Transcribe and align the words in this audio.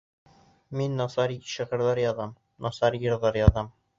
Мин 0.79 0.95
насар 1.01 1.33
шиғырҙар 1.51 2.03
яҙам, 2.05 2.35
насар 2.67 3.01
йырҙар 3.05 3.41
яҙам. 3.45 3.73